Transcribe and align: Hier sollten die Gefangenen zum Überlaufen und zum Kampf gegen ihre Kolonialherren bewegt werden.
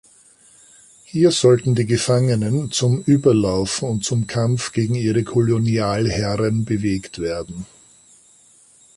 Hier 1.03 1.29
sollten 1.29 1.75
die 1.75 1.85
Gefangenen 1.85 2.71
zum 2.71 3.03
Überlaufen 3.03 3.87
und 3.87 4.03
zum 4.03 4.25
Kampf 4.25 4.71
gegen 4.71 4.95
ihre 4.95 5.23
Kolonialherren 5.23 6.65
bewegt 6.65 7.19
werden. 7.19 7.67